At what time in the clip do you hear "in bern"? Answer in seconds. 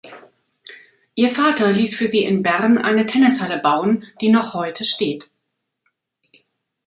2.23-2.79